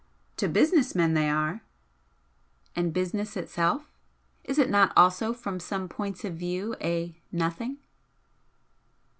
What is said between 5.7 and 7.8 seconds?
points of view a 'nothing'?"